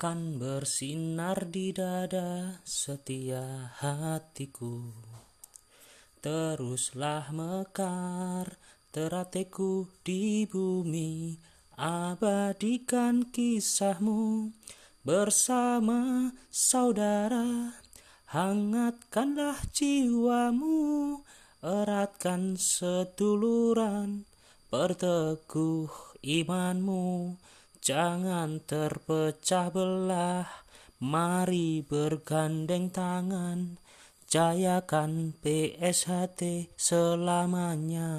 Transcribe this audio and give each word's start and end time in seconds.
akan 0.00 0.40
bersinar 0.40 1.52
di 1.52 1.76
dada 1.76 2.56
setia 2.64 3.68
hatiku. 3.84 4.96
Teruslah 6.24 7.28
mekar 7.36 8.56
terateku 8.96 9.92
di 10.00 10.48
bumi, 10.48 11.36
abadikan 11.76 13.28
kisahmu 13.28 14.56
bersama 15.04 16.32
saudara. 16.48 17.76
Hangatkanlah 18.32 19.60
jiwamu, 19.68 21.20
eratkan 21.60 22.56
seduluran, 22.56 24.24
perteguh 24.72 25.92
imanmu 26.24 27.36
Jangan 27.80 28.60
terpecah 28.68 29.72
belah, 29.72 30.44
mari 31.00 31.80
bergandeng 31.80 32.92
tangan, 32.92 33.80
jayakan 34.28 35.32
PSHT 35.40 36.68
selamanya. 36.76 38.12